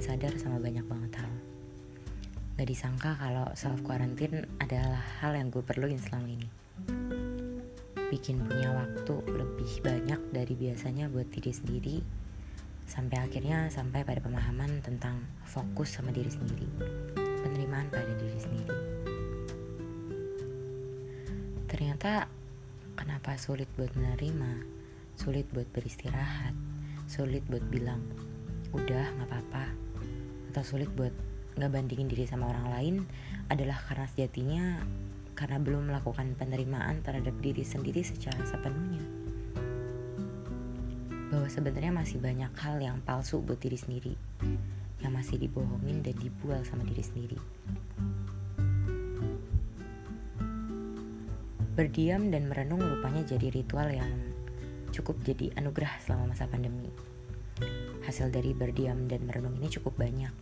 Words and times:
sadar 0.00 0.32
sama 0.40 0.56
banyak 0.56 0.88
banget 0.88 1.20
hal. 1.20 1.32
Gak 2.56 2.64
disangka 2.64 3.12
kalau 3.20 3.44
self 3.52 3.84
quarantine 3.84 4.48
adalah 4.56 5.04
hal 5.20 5.36
yang 5.36 5.52
gue 5.52 5.60
perluin 5.60 6.00
selama 6.00 6.32
ini. 6.32 6.48
Bikin 8.08 8.40
punya 8.48 8.72
waktu 8.72 9.14
lebih 9.28 9.84
banyak 9.84 10.20
dari 10.32 10.54
biasanya 10.56 11.12
buat 11.12 11.28
diri 11.28 11.52
sendiri, 11.52 11.96
sampai 12.88 13.20
akhirnya 13.20 13.68
sampai 13.68 14.00
pada 14.00 14.24
pemahaman 14.24 14.80
tentang 14.80 15.20
fokus 15.44 15.92
sama 15.92 16.08
diri 16.08 16.32
sendiri, 16.32 16.64
penerimaan 17.44 17.92
pada 17.92 18.16
diri 18.16 18.38
sendiri. 18.40 18.76
Ternyata 21.68 22.32
kenapa 22.96 23.36
sulit 23.36 23.68
buat 23.76 23.92
menerima, 23.92 24.64
sulit 25.20 25.44
buat 25.52 25.68
beristirahat, 25.68 26.56
sulit 27.08 27.40
buat 27.48 27.64
bilang 27.72 28.04
udah 28.76 29.06
nggak 29.16 29.28
apa-apa. 29.32 29.64
Atau 30.52 30.76
sulit 30.76 30.92
buat 30.92 31.10
nggak 31.56 31.72
bandingin 31.72 32.06
diri 32.06 32.28
sama 32.28 32.52
orang 32.52 32.68
lain 32.68 32.94
adalah 33.48 33.80
karena 33.80 34.04
sejatinya 34.12 34.64
karena 35.32 35.56
belum 35.56 35.88
melakukan 35.88 36.36
penerimaan 36.36 37.00
terhadap 37.00 37.32
diri 37.40 37.64
sendiri 37.64 38.04
secara 38.04 38.44
sepenuhnya. 38.44 39.00
Bahwa 41.32 41.48
sebenarnya 41.48 41.96
masih 41.96 42.20
banyak 42.20 42.52
hal 42.60 42.76
yang 42.76 43.00
palsu 43.00 43.40
buat 43.40 43.56
diri 43.56 43.80
sendiri 43.80 44.12
yang 45.00 45.16
masih 45.16 45.40
dibohongin 45.40 46.04
dan 46.04 46.12
dibual 46.20 46.60
sama 46.68 46.84
diri 46.84 47.00
sendiri. 47.00 47.38
Berdiam 51.78 52.34
dan 52.34 52.50
merenung 52.50 52.82
rupanya 52.82 53.22
jadi 53.22 53.54
ritual 53.54 53.94
yang 53.94 54.10
cukup 54.94 55.20
jadi 55.24 55.52
anugerah 55.58 55.92
selama 56.04 56.32
masa 56.34 56.48
pandemi 56.48 56.90
Hasil 58.06 58.30
dari 58.32 58.54
berdiam 58.54 59.04
dan 59.10 59.26
merenung 59.26 59.58
ini 59.60 59.68
cukup 59.68 59.98
banyak, 59.98 60.32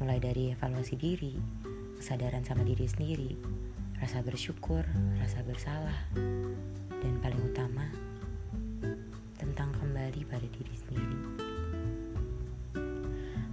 mulai 0.00 0.22
dari 0.22 0.54
evaluasi 0.56 0.96
diri, 0.96 1.36
kesadaran 2.00 2.46
sama 2.46 2.64
diri 2.64 2.86
sendiri, 2.88 3.36
rasa 4.00 4.22
bersyukur, 4.24 4.86
rasa 5.20 5.44
bersalah, 5.44 5.98
dan 7.02 7.14
paling 7.20 7.42
utama, 7.44 7.90
tentang 9.36 9.74
kembali 9.76 10.24
pada 10.24 10.46
diri 10.48 10.74
sendiri. 10.80 11.20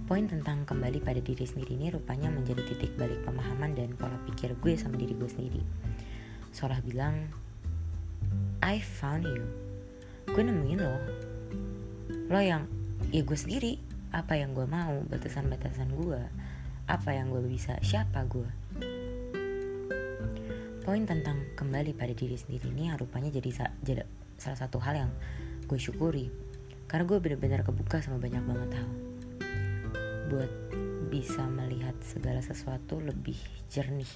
Poin 0.08 0.24
tentang 0.28 0.64
kembali 0.64 1.04
pada 1.04 1.20
diri 1.20 1.44
sendiri 1.44 1.76
ini 1.76 1.88
rupanya 1.92 2.32
menjadi 2.32 2.64
titik 2.72 2.96
balik 2.96 3.20
pemahaman 3.24 3.72
dan 3.76 3.92
pola 3.96 4.16
pikir 4.28 4.56
gue 4.60 4.74
sama 4.80 4.96
diri 4.96 5.12
gue 5.12 5.28
sendiri. 5.28 5.62
Sorah 6.56 6.80
bilang, 6.84 7.28
I 8.64 8.80
found 8.80 9.28
you. 9.28 9.71
Gue 10.32 10.42
nemuin 10.42 10.80
lo. 10.80 10.96
Lo 12.32 12.40
yang 12.40 12.64
ya 13.12 13.20
gue 13.20 13.38
sendiri 13.38 13.76
apa 14.12 14.40
yang 14.40 14.56
gue 14.56 14.64
mau 14.64 15.04
batasan-batasan 15.08 15.92
gue 15.92 16.20
apa 16.88 17.10
yang 17.12 17.28
gue 17.32 17.44
bisa 17.48 17.76
siapa 17.80 18.24
gue 18.28 18.48
poin 20.82 21.06
tentang 21.06 21.38
kembali 21.54 21.94
pada 21.94 22.10
diri 22.10 22.34
sendiri 22.34 22.74
ini 22.74 22.90
rupanya 22.98 23.30
jadi, 23.30 23.70
jadi 23.86 24.02
salah 24.34 24.58
satu 24.58 24.82
hal 24.82 25.06
yang 25.06 25.10
gue 25.70 25.78
syukuri. 25.78 26.26
Karena 26.90 27.06
gue 27.06 27.18
benar-benar 27.22 27.62
kebuka 27.62 28.02
sama 28.02 28.18
banyak 28.18 28.42
banget 28.42 28.70
hal. 28.76 28.88
Buat 30.28 30.50
bisa 31.08 31.46
melihat 31.46 31.94
segala 32.02 32.42
sesuatu 32.42 32.98
lebih 32.98 33.38
jernih 33.70 34.10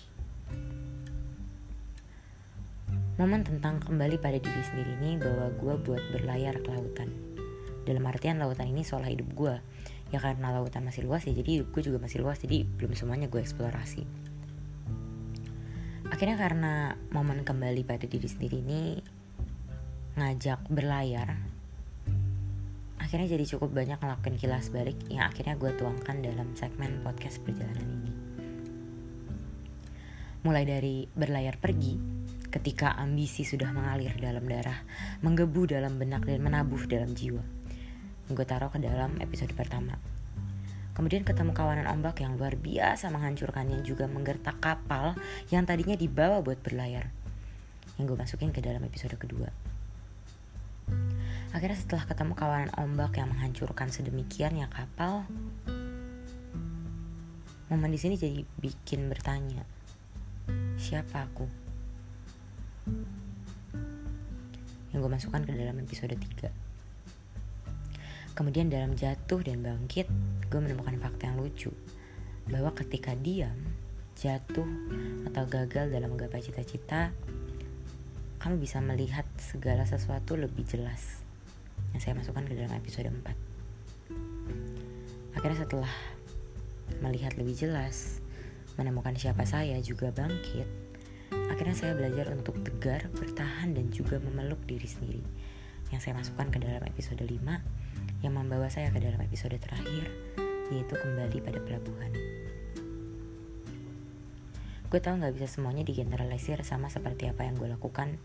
momen 3.17 3.41
tentang 3.49 3.81
kembali 3.81 4.21
pada 4.21 4.37
diri 4.37 4.61
sendiri 4.61 4.93
ini 5.01 5.17
bahwa 5.17 5.49
gue 5.57 5.75
buat 5.89 6.05
berlayar 6.13 6.61
ke 6.61 6.69
lautan. 6.69 7.09
Dalam 7.89 8.05
artian 8.05 8.37
lautan 8.37 8.69
ini 8.69 8.85
seolah 8.85 9.09
hidup 9.09 9.33
gue 9.33 9.57
ya 10.13 10.23
karena 10.23 10.55
lautan 10.55 10.87
masih 10.87 11.03
luas 11.03 11.27
ya 11.27 11.35
jadi 11.35 11.61
hidup 11.61 11.75
gue 11.75 11.83
juga 11.91 11.99
masih 11.99 12.23
luas 12.23 12.39
jadi 12.39 12.69
belum 12.69 12.93
semuanya 12.93 13.33
gue 13.33 13.41
eksplorasi. 13.41 14.05
Akhirnya 16.13 16.37
karena 16.37 16.95
momen 17.09 17.41
kembali 17.41 17.89
pada 17.89 18.05
diri 18.05 18.29
sendiri 18.29 18.61
ini 18.61 19.01
ngajak 20.17 20.69
berlayar 20.69 21.57
akhirnya 22.97 23.39
jadi 23.39 23.45
cukup 23.55 23.71
banyak 23.71 24.03
ngelakuin 24.03 24.35
kilas 24.35 24.73
balik 24.75 24.99
yang 25.07 25.31
akhirnya 25.31 25.55
gue 25.55 25.71
tuangkan 25.79 26.27
dalam 26.27 26.49
segmen 26.59 26.99
podcast 27.07 27.39
perjalanan 27.45 27.87
ini. 27.87 28.13
Mulai 30.43 30.65
dari 30.67 31.07
berlayar 31.15 31.55
pergi 31.63 32.16
ketika 32.57 32.97
ambisi 32.97 33.45
sudah 33.45 33.69
mengalir 33.77 34.17
dalam 34.17 34.49
darah, 34.49 34.81
menggebu 35.21 35.69
dalam 35.69 36.01
benak 36.01 36.25
dan 36.25 36.41
menabuh 36.41 36.89
dalam 36.89 37.13
jiwa 37.13 37.45
gue 38.27 38.43
taruh 38.43 38.75
ke 38.75 38.83
dalam 38.83 39.15
episode 39.23 39.55
pertama. 39.55 39.95
Kemudian 40.99 41.23
ketemu 41.23 41.55
kawanan 41.55 41.87
ombak 41.87 42.25
yang 42.25 42.35
luar 42.35 42.59
biasa 42.59 43.13
menghancurkannya 43.13 43.85
juga 43.87 44.11
menggertak 44.11 44.59
kapal 44.59 45.15
yang 45.53 45.63
tadinya 45.63 45.95
dibawa 45.95 46.43
buat 46.43 46.59
berlayar. 46.59 47.13
Yang 48.01 48.05
gue 48.11 48.19
masukin 48.19 48.51
ke 48.51 48.59
dalam 48.65 48.83
episode 48.83 49.15
kedua. 49.15 49.53
Akhirnya 51.55 51.79
setelah 51.79 52.09
ketemu 52.09 52.33
kawanan 52.35 52.73
ombak 52.75 53.15
yang 53.21 53.31
menghancurkan 53.31 53.95
sedemikian 53.95 54.59
ya 54.59 54.67
kapal, 54.67 55.23
momen 57.71 57.93
di 57.95 58.01
sini 58.01 58.19
jadi 58.19 58.43
bikin 58.59 59.07
bertanya, 59.07 59.63
siapa 60.81 61.31
aku? 61.31 61.66
Yang 64.95 64.99
gue 65.03 65.11
masukkan 65.11 65.43
ke 65.43 65.53
dalam 65.53 65.77
episode 65.83 66.15
3. 66.15 66.67
Kemudian 68.37 68.69
dalam 68.69 68.93
jatuh 68.95 69.41
dan 69.41 69.65
bangkit, 69.65 70.07
gue 70.53 70.61
menemukan 70.61 71.01
fakta 71.01 71.33
yang 71.33 71.41
lucu. 71.41 71.73
Bahwa 72.47 72.71
ketika 72.77 73.17
diam, 73.17 73.57
jatuh, 74.15 74.69
atau 75.27 75.43
gagal 75.49 75.91
dalam 75.91 76.15
menggapai 76.15 76.45
cita-cita, 76.45 77.11
kamu 78.39 78.63
bisa 78.63 78.79
melihat 78.79 79.27
segala 79.41 79.83
sesuatu 79.89 80.39
lebih 80.39 80.63
jelas. 80.69 81.25
Yang 81.97 82.03
saya 82.07 82.15
masukkan 82.21 82.45
ke 82.47 82.55
dalam 82.55 82.77
episode 82.77 83.11
4. 83.11 83.35
Akhirnya 85.37 85.59
setelah 85.65 85.93
melihat 87.03 87.35
lebih 87.35 87.57
jelas, 87.57 88.21
menemukan 88.79 89.17
siapa 89.17 89.43
saya 89.49 89.81
juga 89.81 90.13
bangkit, 90.13 90.86
akhirnya 91.57 91.73
saya 91.73 91.97
belajar 91.97 92.29
untuk 92.37 92.61
tegar, 92.61 93.09
bertahan, 93.17 93.73
dan 93.73 93.89
juga 93.89 94.21
memeluk 94.21 94.61
diri 94.69 94.85
sendiri. 94.85 95.25
Yang 95.89 96.05
saya 96.05 96.21
masukkan 96.21 96.53
ke 96.53 96.61
dalam 96.61 96.85
episode 96.85 97.25
5, 97.25 97.33
yang 98.21 98.37
membawa 98.37 98.69
saya 98.69 98.93
ke 98.93 99.01
dalam 99.01 99.17
episode 99.25 99.57
terakhir, 99.57 100.05
yaitu 100.69 100.93
kembali 100.93 101.41
pada 101.41 101.57
pelabuhan. 101.65 102.13
Gue 104.93 105.01
tau 105.01 105.17
gak 105.17 105.33
bisa 105.33 105.49
semuanya 105.49 105.81
digeneralisir 105.81 106.61
sama 106.61 106.93
seperti 106.93 107.33
apa 107.33 107.49
yang 107.49 107.57
gue 107.57 107.73
lakukan 107.73 108.21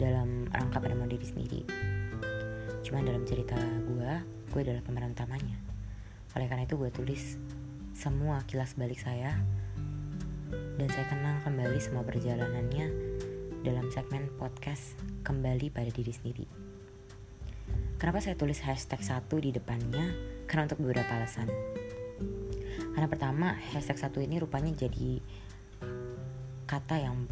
dalam 0.00 0.48
rangka 0.48 0.80
pada 0.80 0.96
diri 1.04 1.26
sendiri. 1.28 1.60
Cuman 2.80 3.04
dalam 3.04 3.28
cerita 3.28 3.60
gue, 3.60 4.12
gue 4.56 4.60
adalah 4.64 4.80
pemeran 4.80 5.12
utamanya. 5.12 5.60
Oleh 6.32 6.48
karena 6.48 6.64
itu 6.64 6.80
gue 6.80 6.88
tulis 6.88 7.36
semua 7.92 8.40
kilas 8.48 8.72
balik 8.80 9.04
saya 9.04 9.36
dan 10.50 10.88
saya 10.90 11.06
kenang 11.06 11.38
kembali 11.46 11.78
semua 11.78 12.02
perjalanannya 12.02 12.86
dalam 13.62 13.86
segmen 13.92 14.26
podcast 14.40 14.98
Kembali 15.22 15.70
pada 15.70 15.92
Diri 15.92 16.10
Sendiri. 16.10 16.46
Kenapa 18.00 18.24
saya 18.24 18.34
tulis 18.34 18.58
hashtag 18.64 19.04
satu 19.04 19.38
di 19.38 19.52
depannya? 19.52 20.16
Karena 20.48 20.66
untuk 20.66 20.80
beberapa 20.80 21.12
alasan. 21.12 21.46
Karena 22.96 23.06
pertama, 23.06 23.54
hashtag 23.76 24.00
satu 24.00 24.18
ini 24.24 24.40
rupanya 24.40 24.72
jadi 24.72 25.20
kata 26.64 26.96
yang 26.96 27.28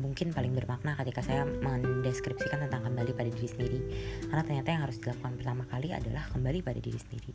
mungkin 0.00 0.32
paling 0.32 0.54
bermakna 0.56 0.96
ketika 0.96 1.20
saya 1.20 1.44
mendeskripsikan 1.44 2.64
tentang 2.64 2.86
kembali 2.88 3.12
pada 3.12 3.28
diri 3.28 3.48
sendiri. 3.50 3.80
Karena 4.30 4.42
ternyata 4.46 4.68
yang 4.70 4.82
harus 4.88 4.96
dilakukan 5.02 5.34
pertama 5.36 5.62
kali 5.68 5.92
adalah 5.92 6.24
kembali 6.30 6.58
pada 6.62 6.80
diri 6.80 6.98
sendiri. 7.02 7.32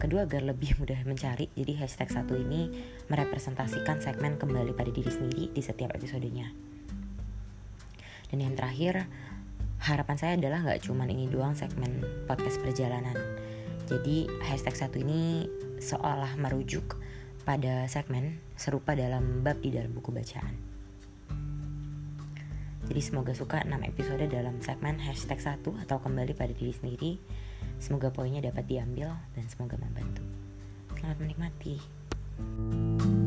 Kedua, 0.00 0.24
agar 0.24 0.40
lebih 0.48 0.80
mudah 0.80 0.96
mencari, 1.04 1.52
jadi 1.52 1.84
hashtag 1.84 2.08
satu 2.08 2.32
ini 2.32 2.72
merepresentasikan 3.12 4.00
segmen 4.00 4.40
kembali 4.40 4.72
pada 4.72 4.88
diri 4.88 5.12
sendiri 5.12 5.52
di 5.52 5.60
setiap 5.60 5.92
episodenya. 5.92 6.48
Dan 8.32 8.40
yang 8.40 8.56
terakhir, 8.56 9.04
harapan 9.84 10.16
saya 10.16 10.40
adalah 10.40 10.64
nggak 10.64 10.88
cuma 10.88 11.04
ini 11.04 11.28
doang 11.28 11.52
segmen 11.52 12.00
podcast 12.24 12.56
perjalanan. 12.64 13.12
Jadi 13.92 14.24
hashtag 14.48 14.72
satu 14.72 15.04
ini 15.04 15.44
seolah 15.76 16.32
merujuk 16.40 16.96
pada 17.44 17.84
segmen 17.84 18.40
serupa 18.56 18.96
dalam 18.96 19.44
bab 19.44 19.60
di 19.60 19.68
dalam 19.68 19.92
buku 19.92 20.16
bacaan. 20.16 20.69
Jadi 22.90 23.06
semoga 23.06 23.30
suka 23.38 23.62
6 23.62 23.70
episode 23.86 24.26
dalam 24.26 24.58
segmen 24.58 24.98
hashtag 24.98 25.38
1 25.38 25.62
atau 25.86 26.02
kembali 26.02 26.34
pada 26.34 26.50
diri 26.50 26.74
sendiri. 26.74 27.12
Semoga 27.78 28.10
poinnya 28.10 28.42
dapat 28.42 28.66
diambil 28.66 29.14
dan 29.38 29.46
semoga 29.46 29.78
membantu. 29.78 30.26
Selamat 30.98 31.22
menikmati. 31.22 31.78
thank 32.40 33.04
you 33.04 33.19